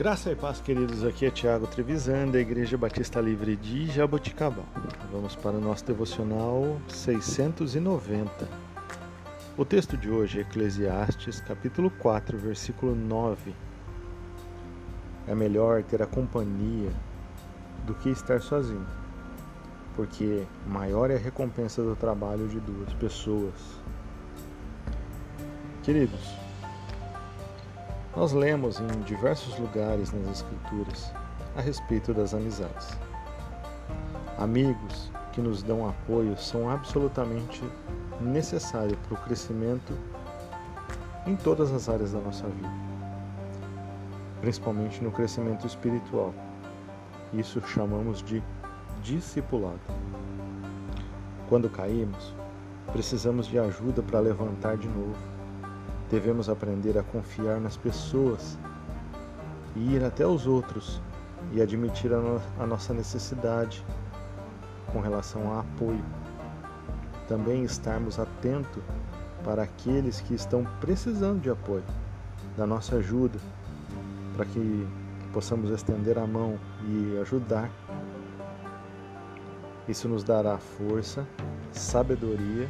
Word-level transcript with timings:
Graça 0.00 0.32
e 0.32 0.34
paz, 0.34 0.62
queridos. 0.62 1.04
Aqui 1.04 1.26
é 1.26 1.30
Tiago 1.30 1.66
Trevisan, 1.66 2.28
da 2.28 2.40
Igreja 2.40 2.78
Batista 2.78 3.20
Livre 3.20 3.54
de 3.54 3.84
Jaboticabal. 3.84 4.64
Vamos 5.12 5.36
para 5.36 5.58
o 5.58 5.60
nosso 5.60 5.84
devocional 5.84 6.80
690. 6.88 8.48
O 9.58 9.64
texto 9.66 9.98
de 9.98 10.08
hoje 10.08 10.38
é 10.38 10.40
Eclesiastes, 10.40 11.42
capítulo 11.42 11.90
4, 11.90 12.38
versículo 12.38 12.94
9. 12.94 13.54
É 15.28 15.34
melhor 15.34 15.82
ter 15.82 16.02
a 16.02 16.06
companhia 16.06 16.90
do 17.84 17.94
que 17.94 18.08
estar 18.08 18.40
sozinho, 18.40 18.86
porque 19.94 20.46
maior 20.66 21.10
é 21.10 21.16
a 21.16 21.18
recompensa 21.18 21.82
do 21.82 21.94
trabalho 21.94 22.48
de 22.48 22.58
duas 22.58 22.90
pessoas. 22.94 23.52
Queridos, 25.82 26.49
nós 28.16 28.32
lemos 28.32 28.80
em 28.80 29.00
diversos 29.02 29.56
lugares 29.58 30.12
nas 30.12 30.38
Escrituras 30.38 31.12
a 31.56 31.60
respeito 31.60 32.12
das 32.12 32.34
amizades. 32.34 32.98
Amigos 34.36 35.10
que 35.32 35.40
nos 35.40 35.62
dão 35.62 35.88
apoio 35.88 36.36
são 36.36 36.68
absolutamente 36.68 37.62
necessários 38.20 38.98
para 39.06 39.14
o 39.14 39.22
crescimento 39.24 39.96
em 41.26 41.36
todas 41.36 41.72
as 41.72 41.88
áreas 41.88 42.12
da 42.12 42.20
nossa 42.20 42.48
vida, 42.48 42.70
principalmente 44.40 45.02
no 45.04 45.12
crescimento 45.12 45.66
espiritual. 45.66 46.34
Isso 47.32 47.60
chamamos 47.60 48.22
de 48.22 48.42
discipulado. 49.02 49.78
Quando 51.48 51.70
caímos, 51.70 52.34
precisamos 52.92 53.46
de 53.46 53.58
ajuda 53.58 54.02
para 54.02 54.18
levantar 54.18 54.76
de 54.76 54.88
novo 54.88 55.39
Devemos 56.10 56.48
aprender 56.48 56.98
a 56.98 57.04
confiar 57.04 57.60
nas 57.60 57.76
pessoas 57.76 58.58
e 59.76 59.94
ir 59.94 60.04
até 60.04 60.26
os 60.26 60.44
outros 60.44 61.00
e 61.52 61.62
admitir 61.62 62.12
a, 62.12 62.18
no 62.18 62.42
a 62.58 62.66
nossa 62.66 62.92
necessidade 62.92 63.84
com 64.92 65.00
relação 65.00 65.52
a 65.52 65.60
apoio. 65.60 66.04
Também 67.28 67.62
estarmos 67.62 68.18
atentos 68.18 68.82
para 69.44 69.62
aqueles 69.62 70.20
que 70.20 70.34
estão 70.34 70.64
precisando 70.80 71.40
de 71.40 71.48
apoio, 71.48 71.84
da 72.56 72.66
nossa 72.66 72.96
ajuda, 72.96 73.38
para 74.34 74.44
que 74.46 74.88
possamos 75.32 75.70
estender 75.70 76.18
a 76.18 76.26
mão 76.26 76.58
e 76.88 77.18
ajudar. 77.20 77.70
Isso 79.88 80.08
nos 80.08 80.24
dará 80.24 80.58
força, 80.58 81.24
sabedoria 81.72 82.68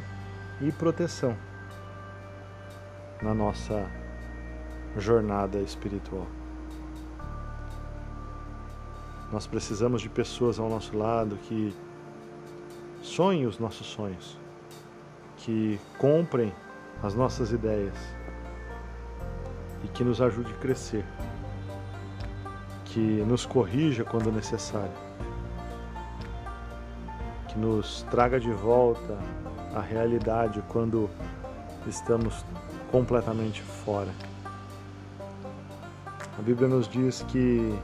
e 0.61 0.71
proteção 0.71 1.35
na 3.21 3.33
nossa 3.33 3.89
jornada 4.97 5.59
espiritual. 5.59 6.27
Nós 9.31 9.47
precisamos 9.47 10.01
de 10.01 10.09
pessoas 10.09 10.59
ao 10.59 10.69
nosso 10.69 10.97
lado 10.97 11.37
que 11.43 11.73
sonhem 13.01 13.45
os 13.45 13.59
nossos 13.59 13.87
sonhos, 13.87 14.37
que 15.37 15.79
comprem 15.97 16.53
as 17.01 17.15
nossas 17.15 17.51
ideias 17.51 17.97
e 19.83 19.87
que 19.87 20.03
nos 20.03 20.21
ajude 20.21 20.51
a 20.51 20.57
crescer, 20.57 21.05
que 22.85 22.99
nos 22.99 23.45
corrija 23.45 24.03
quando 24.03 24.31
necessário, 24.31 24.91
que 27.47 27.57
nos 27.57 28.03
traga 28.11 28.39
de 28.39 28.51
volta 28.51 29.17
a 29.73 29.79
realidade 29.79 30.61
quando 30.67 31.09
estamos 31.87 32.43
completamente 32.91 33.61
fora. 33.61 34.13
A 36.37 36.41
Bíblia 36.41 36.67
nos 36.67 36.87
diz 36.87 37.23
que 37.23 37.77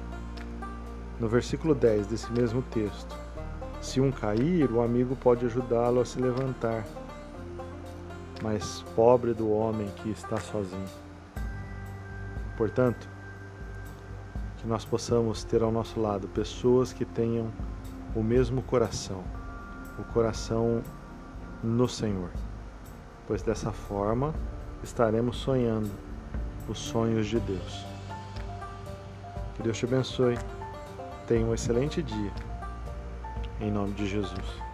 no 1.19 1.27
versículo 1.27 1.73
10 1.73 2.07
desse 2.07 2.31
mesmo 2.31 2.61
texto, 2.61 3.15
se 3.81 4.01
um 4.01 4.11
cair, 4.11 4.71
o 4.71 4.81
amigo 4.81 5.15
pode 5.15 5.45
ajudá-lo 5.45 6.01
a 6.01 6.05
se 6.05 6.19
levantar, 6.19 6.85
mas 8.43 8.83
pobre 8.95 9.33
do 9.33 9.49
homem 9.49 9.87
que 9.97 10.09
está 10.09 10.37
sozinho. 10.37 10.89
Portanto, 12.57 13.07
que 14.57 14.67
nós 14.67 14.83
possamos 14.83 15.43
ter 15.43 15.61
ao 15.61 15.71
nosso 15.71 15.99
lado 15.99 16.27
pessoas 16.27 16.91
que 16.91 17.05
tenham 17.05 17.51
o 18.15 18.23
mesmo 18.23 18.61
coração, 18.61 19.23
o 19.99 20.03
coração 20.13 20.81
no 21.63 21.87
Senhor, 21.87 22.29
pois 23.27 23.41
dessa 23.41 23.71
forma 23.71 24.33
estaremos 24.83 25.37
sonhando 25.37 25.91
os 26.67 26.79
sonhos 26.79 27.27
de 27.27 27.39
Deus. 27.39 27.85
Que 29.55 29.63
Deus 29.63 29.77
te 29.77 29.85
abençoe. 29.85 30.37
Tenha 31.27 31.45
um 31.45 31.53
excelente 31.53 32.01
dia. 32.01 32.31
Em 33.59 33.71
nome 33.71 33.93
de 33.93 34.07
Jesus. 34.07 34.67